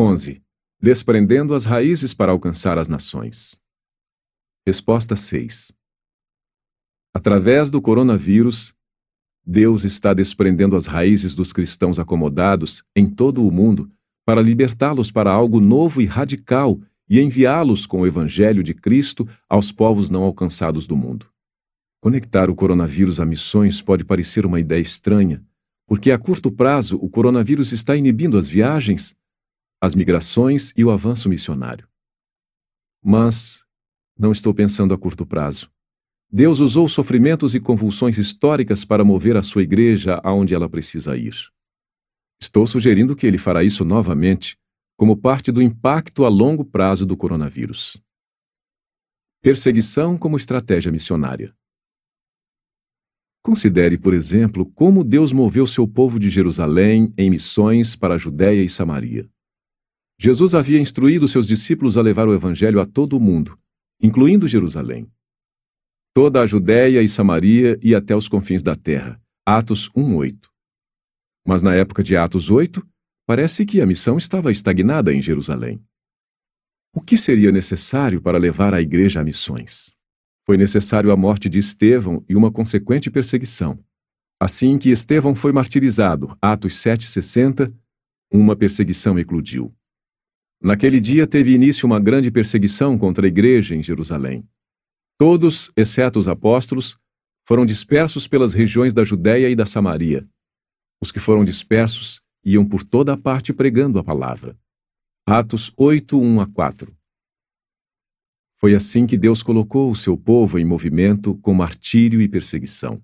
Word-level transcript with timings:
11. 0.00 0.42
Desprendendo 0.80 1.54
as 1.54 1.66
raízes 1.66 2.14
para 2.14 2.32
alcançar 2.32 2.78
as 2.78 2.88
nações. 2.88 3.62
Resposta 4.66 5.14
6. 5.14 5.76
Através 7.12 7.70
do 7.70 7.82
coronavírus, 7.82 8.74
Deus 9.44 9.84
está 9.84 10.14
desprendendo 10.14 10.74
as 10.74 10.86
raízes 10.86 11.34
dos 11.34 11.52
cristãos 11.52 11.98
acomodados 11.98 12.82
em 12.96 13.06
todo 13.06 13.46
o 13.46 13.52
mundo 13.52 13.90
para 14.24 14.40
libertá-los 14.40 15.10
para 15.10 15.30
algo 15.30 15.60
novo 15.60 16.00
e 16.00 16.06
radical 16.06 16.80
e 17.06 17.20
enviá-los 17.20 17.84
com 17.84 18.00
o 18.00 18.06
Evangelho 18.06 18.62
de 18.62 18.72
Cristo 18.72 19.28
aos 19.50 19.70
povos 19.70 20.08
não 20.08 20.22
alcançados 20.22 20.86
do 20.86 20.96
mundo. 20.96 21.26
Conectar 22.00 22.48
o 22.48 22.54
coronavírus 22.54 23.20
a 23.20 23.26
missões 23.26 23.82
pode 23.82 24.02
parecer 24.02 24.46
uma 24.46 24.60
ideia 24.60 24.80
estranha, 24.80 25.44
porque 25.86 26.10
a 26.10 26.18
curto 26.18 26.50
prazo 26.50 26.96
o 27.02 27.10
coronavírus 27.10 27.72
está 27.72 27.94
inibindo 27.94 28.38
as 28.38 28.48
viagens, 28.48 29.19
as 29.80 29.94
migrações 29.94 30.74
e 30.76 30.84
o 30.84 30.90
avanço 30.90 31.28
missionário. 31.28 31.88
Mas 33.02 33.64
não 34.18 34.30
estou 34.30 34.52
pensando 34.52 34.92
a 34.92 34.98
curto 34.98 35.24
prazo. 35.24 35.70
Deus 36.30 36.60
usou 36.60 36.88
sofrimentos 36.88 37.54
e 37.54 37.60
convulsões 37.60 38.18
históricas 38.18 38.84
para 38.84 39.04
mover 39.04 39.36
a 39.36 39.42
sua 39.42 39.62
igreja 39.62 40.20
aonde 40.22 40.54
ela 40.54 40.68
precisa 40.68 41.16
ir. 41.16 41.34
Estou 42.40 42.66
sugerindo 42.66 43.16
que 43.16 43.26
ele 43.26 43.38
fará 43.38 43.64
isso 43.64 43.84
novamente, 43.84 44.56
como 44.96 45.16
parte 45.16 45.50
do 45.50 45.62
impacto 45.62 46.24
a 46.24 46.28
longo 46.28 46.64
prazo 46.64 47.06
do 47.06 47.16
coronavírus. 47.16 48.00
Perseguição 49.42 50.18
como 50.18 50.36
estratégia 50.36 50.92
missionária. 50.92 51.54
Considere, 53.42 53.96
por 53.96 54.12
exemplo, 54.12 54.66
como 54.66 55.02
Deus 55.02 55.32
moveu 55.32 55.66
seu 55.66 55.88
povo 55.88 56.20
de 56.20 56.28
Jerusalém 56.28 57.12
em 57.16 57.30
missões 57.30 57.96
para 57.96 58.14
a 58.14 58.18
Judéia 58.18 58.62
e 58.62 58.68
Samaria. 58.68 59.28
Jesus 60.22 60.54
havia 60.54 60.78
instruído 60.78 61.26
seus 61.26 61.46
discípulos 61.46 61.96
a 61.96 62.02
levar 62.02 62.28
o 62.28 62.34
evangelho 62.34 62.78
a 62.78 62.84
todo 62.84 63.16
o 63.16 63.20
mundo, 63.20 63.58
incluindo 63.98 64.46
Jerusalém. 64.46 65.10
Toda 66.12 66.42
a 66.42 66.46
Judéia 66.46 67.00
e 67.00 67.08
Samaria 67.08 67.78
e 67.82 67.94
até 67.94 68.14
os 68.14 68.28
confins 68.28 68.62
da 68.62 68.76
terra. 68.76 69.18
Atos 69.46 69.88
1:8. 69.96 70.50
Mas 71.46 71.62
na 71.62 71.74
época 71.74 72.02
de 72.02 72.18
Atos 72.18 72.50
8, 72.50 72.86
parece 73.26 73.64
que 73.64 73.80
a 73.80 73.86
missão 73.86 74.18
estava 74.18 74.52
estagnada 74.52 75.10
em 75.10 75.22
Jerusalém. 75.22 75.82
O 76.94 77.00
que 77.00 77.16
seria 77.16 77.50
necessário 77.50 78.20
para 78.20 78.36
levar 78.36 78.74
a 78.74 78.82
igreja 78.82 79.22
a 79.22 79.24
missões? 79.24 79.96
Foi 80.44 80.58
necessário 80.58 81.10
a 81.12 81.16
morte 81.16 81.48
de 81.48 81.58
Estevão 81.58 82.22
e 82.28 82.36
uma 82.36 82.52
consequente 82.52 83.10
perseguição. 83.10 83.82
Assim 84.38 84.78
que 84.78 84.90
Estevão 84.90 85.34
foi 85.34 85.50
martirizado, 85.50 86.36
Atos 86.42 86.74
7:60, 86.74 87.72
uma 88.30 88.54
perseguição 88.54 89.18
eclodiu. 89.18 89.72
Naquele 90.62 91.00
dia 91.00 91.26
teve 91.26 91.54
início 91.54 91.86
uma 91.86 91.98
grande 91.98 92.30
perseguição 92.30 92.98
contra 92.98 93.26
a 93.26 93.28
igreja 93.28 93.74
em 93.74 93.82
Jerusalém. 93.82 94.46
Todos, 95.16 95.72
exceto 95.74 96.18
os 96.18 96.28
apóstolos, 96.28 96.98
foram 97.46 97.64
dispersos 97.64 98.28
pelas 98.28 98.52
regiões 98.52 98.92
da 98.92 99.02
Judéia 99.02 99.48
e 99.48 99.56
da 99.56 99.64
Samaria. 99.64 100.22
Os 101.00 101.10
que 101.10 101.18
foram 101.18 101.44
dispersos 101.46 102.20
iam 102.44 102.66
por 102.66 102.84
toda 102.84 103.14
a 103.14 103.16
parte 103.16 103.54
pregando 103.54 103.98
a 103.98 104.04
palavra. 104.04 104.58
Atos 105.26 105.72
8, 105.76 106.20
1 106.20 106.40
a 106.42 106.46
4. 106.46 106.94
Foi 108.58 108.74
assim 108.74 109.06
que 109.06 109.16
Deus 109.16 109.42
colocou 109.42 109.90
o 109.90 109.96
seu 109.96 110.16
povo 110.18 110.58
em 110.58 110.64
movimento 110.64 111.34
com 111.38 111.54
martírio 111.54 112.20
e 112.20 112.28
perseguição. 112.28 113.02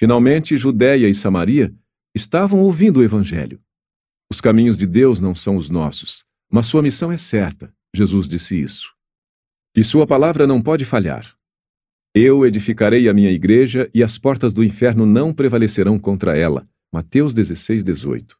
Finalmente, 0.00 0.56
Judéia 0.56 1.08
e 1.08 1.14
Samaria 1.14 1.72
estavam 2.12 2.60
ouvindo 2.60 2.98
o 2.98 3.04
Evangelho. 3.04 3.62
Os 4.30 4.40
caminhos 4.40 4.76
de 4.76 4.86
Deus 4.86 5.20
não 5.20 5.34
são 5.34 5.56
os 5.56 5.70
nossos, 5.70 6.26
mas 6.50 6.66
sua 6.66 6.82
missão 6.82 7.10
é 7.10 7.16
certa. 7.16 7.74
Jesus 7.94 8.28
disse 8.28 8.60
isso. 8.60 8.92
E 9.74 9.82
sua 9.82 10.06
palavra 10.06 10.46
não 10.46 10.62
pode 10.62 10.84
falhar. 10.84 11.34
Eu 12.14 12.44
edificarei 12.44 13.08
a 13.08 13.14
minha 13.14 13.30
igreja 13.30 13.90
e 13.94 14.02
as 14.02 14.18
portas 14.18 14.52
do 14.52 14.64
inferno 14.64 15.06
não 15.06 15.32
prevalecerão 15.32 15.98
contra 15.98 16.36
ela. 16.36 16.66
Mateus 16.92 17.32
16, 17.32 17.84
18. 17.84 18.36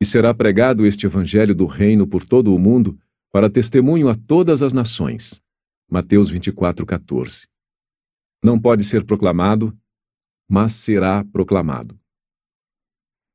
E 0.00 0.06
será 0.06 0.32
pregado 0.32 0.86
este 0.86 1.06
evangelho 1.06 1.54
do 1.54 1.66
reino 1.66 2.06
por 2.06 2.24
todo 2.24 2.54
o 2.54 2.58
mundo 2.58 2.98
para 3.30 3.50
testemunho 3.50 4.08
a 4.08 4.14
todas 4.14 4.62
as 4.62 4.72
nações. 4.72 5.42
Mateus 5.90 6.28
24, 6.28 6.84
14. 6.86 7.48
Não 8.42 8.60
pode 8.60 8.84
ser 8.84 9.04
proclamado, 9.04 9.76
mas 10.48 10.72
será 10.72 11.24
proclamado. 11.24 11.98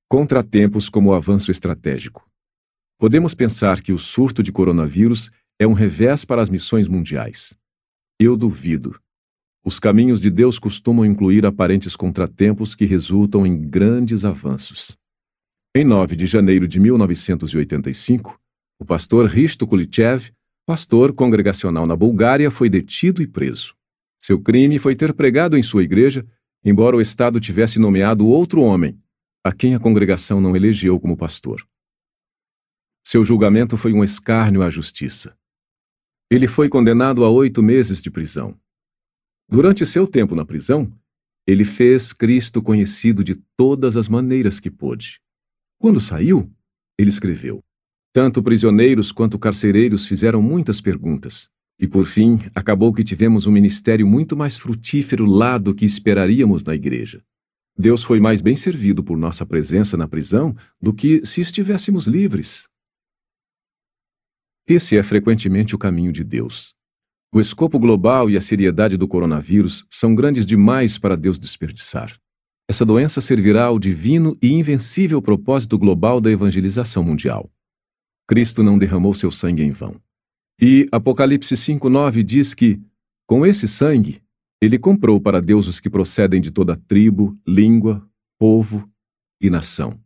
Contratempos 0.10 0.88
como 0.88 1.14
avanço 1.14 1.52
estratégico. 1.52 2.26
Podemos 2.98 3.34
pensar 3.34 3.82
que 3.82 3.92
o 3.92 4.00
surto 4.00 4.42
de 4.42 4.54
coronavírus 4.54 5.30
é 5.60 5.68
um 5.68 5.74
revés 5.74 6.24
para 6.24 6.42
as 6.42 6.50
missões 6.50 6.88
mundiais. 6.88 7.58
Eu 8.18 8.38
duvido. 8.38 8.98
Os 9.66 9.80
caminhos 9.80 10.22
de 10.22 10.30
Deus 10.30 10.60
costumam 10.60 11.06
incluir 11.06 11.46
aparentes 11.46 11.94
contratempos 11.94 12.74
que 12.74 12.86
resultam 12.86 13.46
em 13.46 13.60
grandes 13.60 14.24
avanços. 14.24 14.98
Em 15.76 15.84
9 15.84 16.16
de 16.16 16.26
janeiro 16.26 16.70
de 16.70 16.80
1985, 16.80 18.40
o 18.80 18.86
pastor 18.86 19.26
Risto 19.26 19.68
Kulichev, 19.68 20.32
pastor 20.66 21.12
congregacional 21.12 21.86
na 21.86 21.98
Bulgária, 21.98 22.50
foi 22.50 22.70
detido 22.70 23.22
e 23.22 23.28
preso. 23.28 23.76
Seu 24.18 24.40
crime 24.40 24.80
foi 24.80 24.96
ter 24.96 25.14
pregado 25.14 25.58
em 25.58 25.64
sua 25.64 25.84
igreja, 25.84 26.26
embora 26.64 26.96
o 26.96 27.02
Estado 27.02 27.42
tivesse 27.42 27.78
nomeado 27.78 28.26
outro 28.26 28.62
homem, 28.62 28.98
a 29.48 29.54
quem 29.54 29.74
a 29.74 29.80
congregação 29.80 30.42
não 30.42 30.58
elegeu 30.58 31.00
como 31.00 31.16
pastor. 31.16 31.66
Seu 33.02 33.24
julgamento 33.24 33.78
foi 33.78 33.94
um 33.94 34.04
escárnio 34.04 34.62
à 34.62 34.70
justiça. 34.70 35.38
Ele 36.30 36.50
foi 36.50 36.68
condenado 36.68 37.24
a 37.24 37.30
oito 37.30 37.64
meses 37.64 38.02
de 38.02 38.12
prisão. 38.12 38.60
Durante 39.48 39.86
seu 39.86 40.06
tempo 40.06 40.36
na 40.36 40.44
prisão, 40.44 40.92
ele 41.48 41.64
fez 41.64 42.12
Cristo 42.12 42.62
conhecido 42.62 43.24
de 43.24 43.36
todas 43.56 43.96
as 43.96 44.10
maneiras 44.10 44.60
que 44.60 44.70
pôde. 44.70 45.22
Quando 45.80 46.02
saiu, 46.02 46.52
ele 47.00 47.10
escreveu: 47.10 47.64
Tanto 48.12 48.44
prisioneiros 48.44 49.14
quanto 49.14 49.40
carcereiros 49.40 50.06
fizeram 50.06 50.42
muitas 50.42 50.82
perguntas, 50.82 51.50
e 51.80 51.88
por 51.88 52.06
fim 52.06 52.42
acabou 52.54 52.92
que 52.94 53.02
tivemos 53.02 53.48
um 53.48 53.52
ministério 53.54 54.06
muito 54.06 54.36
mais 54.36 54.58
frutífero 54.58 55.26
lá 55.26 55.58
do 55.58 55.74
que 55.74 55.86
esperaríamos 55.86 56.66
na 56.66 56.76
igreja. 56.76 57.24
Deus 57.78 58.04
foi 58.04 58.20
mais 58.20 58.42
bem 58.42 58.56
servido 58.56 59.04
por 59.04 59.18
nossa 59.18 59.46
presença 59.46 59.96
na 59.96 60.08
prisão 60.08 60.56
do 60.82 60.92
que 60.92 61.24
se 61.26 61.42
estivéssemos 61.42 62.08
livres. 62.08 62.68
Esse 64.68 64.98
é 64.98 65.04
frequentemente 65.04 65.76
o 65.76 65.78
caminho 65.78 66.12
de 66.12 66.24
Deus. 66.24 66.76
O 67.32 67.40
escopo 67.40 67.78
global 67.78 68.30
e 68.30 68.36
a 68.36 68.42
seriedade 68.42 68.98
do 68.98 69.08
coronavírus 69.08 69.86
são 69.90 70.16
grandes 70.16 70.46
demais 70.46 70.98
para 70.98 71.16
Deus 71.16 71.40
desperdiçar. 71.40 72.20
Essa 72.68 72.84
doença 72.84 73.22
servirá 73.22 73.66
ao 73.66 73.78
divino 73.78 74.38
e 74.42 74.52
invencível 74.54 75.22
propósito 75.22 75.78
global 75.78 76.20
da 76.20 76.32
evangelização 76.32 77.04
mundial. 77.04 77.50
Cristo 78.28 78.64
não 78.64 78.78
derramou 78.78 79.14
seu 79.14 79.32
sangue 79.32 79.64
em 79.64 79.72
vão. 79.72 80.02
E 80.60 80.88
Apocalipse 80.92 81.56
5:9 81.56 82.24
diz 82.24 82.54
que, 82.54 82.82
com 83.26 83.46
esse 83.46 83.68
sangue, 83.68 84.22
ele 84.62 84.80
comprou 84.80 85.22
para 85.22 85.40
Deus 85.40 85.68
os 85.68 85.80
que 85.80 85.90
procedem 85.90 86.42
de 86.42 86.52
toda 86.52 86.76
tribo, 86.76 87.40
língua, 87.48 88.08
povo 88.40 88.84
e 89.40 89.50
nação. 89.50 90.02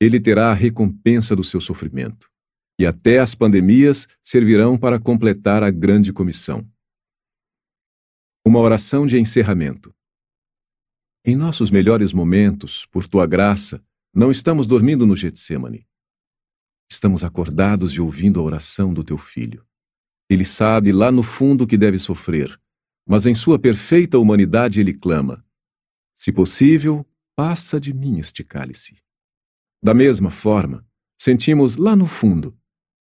Ele 0.00 0.20
terá 0.20 0.50
a 0.50 0.54
recompensa 0.54 1.34
do 1.34 1.42
seu 1.42 1.60
sofrimento. 1.60 2.30
E 2.78 2.86
até 2.86 3.18
as 3.18 3.34
pandemias 3.34 4.08
servirão 4.22 4.78
para 4.78 4.98
completar 4.98 5.62
a 5.62 5.70
grande 5.70 6.12
comissão. 6.12 6.66
Uma 8.46 8.58
oração 8.58 9.06
de 9.06 9.18
encerramento. 9.18 9.94
Em 11.24 11.36
nossos 11.36 11.70
melhores 11.70 12.12
momentos, 12.14 12.86
por 12.86 13.06
tua 13.06 13.26
graça, 13.26 13.84
não 14.14 14.30
estamos 14.30 14.66
dormindo 14.66 15.06
no 15.06 15.14
Getsemane. 15.14 15.86
Estamos 16.90 17.22
acordados 17.22 17.92
e 17.92 18.00
ouvindo 18.00 18.40
a 18.40 18.42
oração 18.42 18.92
do 18.94 19.04
teu 19.04 19.18
filho. 19.18 19.64
Ele 20.28 20.44
sabe 20.44 20.92
lá 20.92 21.12
no 21.12 21.22
fundo 21.22 21.66
que 21.66 21.76
deve 21.76 21.98
sofrer, 21.98 22.58
mas 23.10 23.26
em 23.26 23.34
sua 23.34 23.58
perfeita 23.58 24.20
humanidade 24.20 24.80
ele 24.80 24.94
clama: 24.94 25.44
Se 26.14 26.30
possível, 26.30 27.04
passa 27.34 27.80
de 27.80 27.92
mim 27.92 28.20
este 28.20 28.44
cálice. 28.44 28.98
Da 29.82 29.92
mesma 29.92 30.30
forma, 30.30 30.86
sentimos 31.20 31.76
lá 31.76 31.96
no 31.96 32.06
fundo 32.06 32.56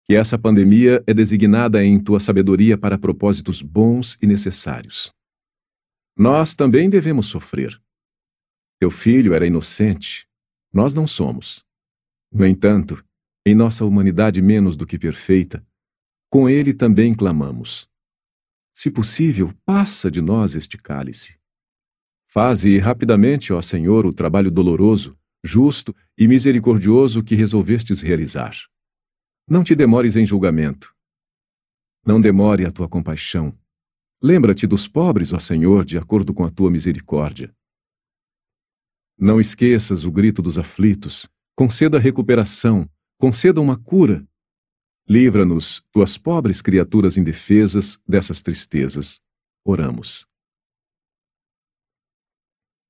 que 0.04 0.14
essa 0.14 0.38
pandemia 0.38 1.02
é 1.08 1.12
designada 1.12 1.84
em 1.84 2.00
tua 2.00 2.20
sabedoria 2.20 2.78
para 2.78 2.96
propósitos 2.96 3.60
bons 3.60 4.16
e 4.22 4.28
necessários. 4.28 5.12
Nós 6.16 6.54
também 6.54 6.88
devemos 6.88 7.26
sofrer. 7.26 7.76
Teu 8.78 8.92
filho 8.92 9.34
era 9.34 9.44
inocente, 9.44 10.28
nós 10.72 10.94
não 10.94 11.08
somos. 11.08 11.64
No 12.30 12.46
entanto, 12.46 13.04
em 13.44 13.56
nossa 13.56 13.84
humanidade 13.84 14.40
menos 14.40 14.76
do 14.76 14.86
que 14.86 15.00
perfeita, 15.00 15.66
com 16.30 16.48
ele 16.48 16.72
também 16.72 17.12
clamamos. 17.12 17.90
Se 18.76 18.90
possível, 18.90 19.54
passa 19.64 20.10
de 20.10 20.20
nós 20.20 20.54
este 20.54 20.76
cálice. 20.76 21.38
Faze 22.26 22.78
rapidamente, 22.78 23.50
ó 23.50 23.62
Senhor, 23.62 24.04
o 24.04 24.12
trabalho 24.12 24.50
doloroso, 24.50 25.18
justo 25.42 25.96
e 26.14 26.28
misericordioso 26.28 27.24
que 27.24 27.34
resolvestes 27.34 28.02
realizar. 28.02 28.54
Não 29.48 29.64
te 29.64 29.74
demores 29.74 30.14
em 30.14 30.26
julgamento. 30.26 30.94
Não 32.04 32.20
demore 32.20 32.66
a 32.66 32.70
tua 32.70 32.86
compaixão. 32.86 33.58
Lembra-te 34.22 34.66
dos 34.66 34.86
pobres, 34.86 35.32
ó 35.32 35.38
Senhor, 35.38 35.82
de 35.82 35.96
acordo 35.96 36.34
com 36.34 36.44
a 36.44 36.50
tua 36.50 36.70
misericórdia. 36.70 37.56
Não 39.18 39.40
esqueças 39.40 40.04
o 40.04 40.12
grito 40.12 40.42
dos 40.42 40.58
aflitos. 40.58 41.26
Conceda 41.54 41.98
recuperação. 41.98 42.86
Conceda 43.16 43.58
uma 43.58 43.78
cura. 43.78 44.22
Livra-nos, 45.08 45.84
tuas 45.92 46.18
pobres 46.18 46.60
criaturas 46.60 47.16
indefesas, 47.16 48.02
dessas 48.08 48.42
tristezas. 48.42 49.22
Oramos. 49.64 50.26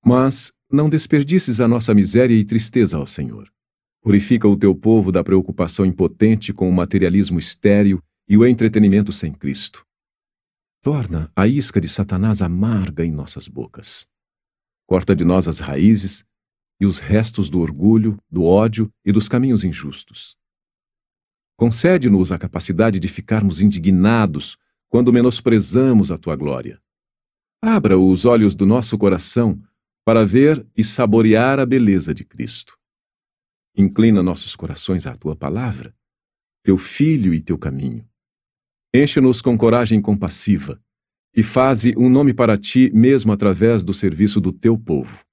Mas 0.02 0.56
não 0.70 0.88
desperdices 0.88 1.60
a 1.60 1.68
nossa 1.68 1.94
miséria 1.94 2.34
e 2.34 2.44
tristeza, 2.44 2.98
ó 2.98 3.04
Senhor. 3.04 3.52
Purifica 4.00 4.48
o 4.48 4.56
teu 4.56 4.74
povo 4.74 5.12
da 5.12 5.22
preocupação 5.22 5.84
impotente 5.84 6.54
com 6.54 6.68
o 6.68 6.72
materialismo 6.72 7.38
estéril 7.38 8.02
e 8.26 8.38
o 8.38 8.46
entretenimento 8.46 9.12
sem 9.12 9.32
Cristo. 9.32 9.84
Torna 10.80 11.30
a 11.36 11.46
isca 11.46 11.80
de 11.80 11.88
Satanás 11.88 12.40
amarga 12.40 13.04
em 13.04 13.10
nossas 13.10 13.46
bocas. 13.46 14.08
Corta 14.86 15.14
de 15.14 15.24
nós 15.24 15.48
as 15.48 15.58
raízes 15.58 16.24
e 16.80 16.86
os 16.86 16.98
restos 16.98 17.50
do 17.50 17.60
orgulho, 17.60 18.16
do 18.30 18.44
ódio 18.44 18.90
e 19.04 19.12
dos 19.12 19.28
caminhos 19.28 19.64
injustos. 19.64 20.36
Concede-nos 21.56 22.32
a 22.32 22.38
capacidade 22.38 22.98
de 22.98 23.08
ficarmos 23.08 23.60
indignados 23.60 24.58
quando 24.88 25.12
menosprezamos 25.12 26.12
a 26.12 26.18
tua 26.18 26.36
glória. 26.36 26.80
Abra 27.62 27.98
os 27.98 28.24
olhos 28.24 28.54
do 28.54 28.66
nosso 28.66 28.98
coração 28.98 29.60
para 30.04 30.24
ver 30.24 30.64
e 30.76 30.84
saborear 30.84 31.58
a 31.58 31.66
beleza 31.66 32.14
de 32.14 32.24
Cristo. 32.24 32.76
Inclina 33.74 34.22
nossos 34.22 34.54
corações 34.54 35.06
à 35.06 35.16
tua 35.16 35.34
palavra, 35.34 35.94
teu 36.62 36.78
filho 36.78 37.34
e 37.34 37.40
teu 37.40 37.58
caminho. 37.58 38.06
Enche-nos 38.94 39.42
com 39.42 39.56
coragem 39.58 40.00
compassiva 40.00 40.80
e 41.34 41.42
faze 41.42 41.94
um 41.96 42.08
nome 42.08 42.32
para 42.32 42.56
ti 42.56 42.90
mesmo 42.94 43.32
através 43.32 43.82
do 43.82 43.92
serviço 43.92 44.40
do 44.40 44.52
teu 44.52 44.78
povo. 44.78 45.24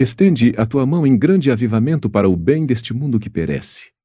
Estende 0.00 0.54
a 0.56 0.66
tua 0.66 0.84
mão 0.84 1.06
em 1.06 1.16
grande 1.16 1.50
avivamento 1.50 2.10
para 2.10 2.28
o 2.28 2.36
bem 2.36 2.66
deste 2.66 2.92
mundo 2.92 3.18
que 3.18 3.30
perece. 3.30 3.95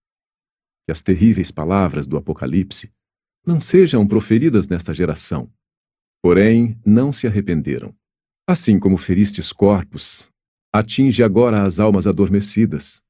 As 0.92 1.02
terríveis 1.02 1.50
palavras 1.50 2.06
do 2.06 2.18
Apocalipse 2.18 2.92
não 3.46 3.60
sejam 3.60 4.06
proferidas 4.06 4.68
nesta 4.68 4.94
geração. 4.94 5.52
Porém, 6.22 6.80
não 6.86 7.12
se 7.12 7.26
arrependeram. 7.26 7.96
Assim 8.48 8.80
como 8.80 8.98
feristes 8.98 9.52
corpos, 9.52 10.30
atinge 10.72 11.24
agora 11.24 11.64
as 11.64 11.80
almas 11.80 12.06
adormecidas 12.06 13.04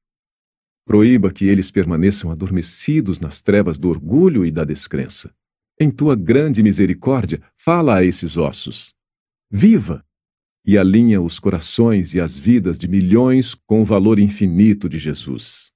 Proíba 0.84 1.32
que 1.32 1.46
eles 1.46 1.70
permaneçam 1.70 2.30
adormecidos 2.30 3.20
nas 3.20 3.40
trevas 3.40 3.78
do 3.78 3.88
orgulho 3.88 4.44
e 4.44 4.50
da 4.50 4.64
descrença. 4.64 5.32
Em 5.78 5.90
tua 5.90 6.16
grande 6.16 6.62
misericórdia, 6.62 7.40
fala 7.56 7.96
a 7.96 8.04
esses 8.04 8.36
ossos. 8.36 8.94
Viva! 9.50 10.04
E 10.64 10.78
alinha 10.78 11.20
os 11.20 11.38
corações 11.38 12.14
e 12.14 12.20
as 12.20 12.38
vidas 12.38 12.78
de 12.78 12.86
milhões 12.86 13.54
com 13.54 13.82
o 13.82 13.84
valor 13.84 14.18
infinito 14.18 14.88
de 14.88 14.98
Jesus. 14.98 15.72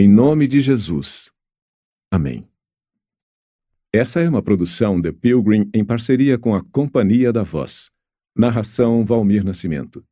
Em 0.00 0.08
nome 0.08 0.46
de 0.46 0.60
Jesus. 0.60 1.32
Amém. 2.08 2.48
Essa 3.92 4.20
é 4.20 4.28
uma 4.28 4.40
produção 4.40 5.02
The 5.02 5.10
Pilgrim 5.10 5.68
em 5.74 5.84
parceria 5.84 6.38
com 6.38 6.54
a 6.54 6.62
Companhia 6.62 7.32
da 7.32 7.42
Voz. 7.42 7.90
Narração 8.32 9.04
Valmir 9.04 9.44
Nascimento. 9.44 10.06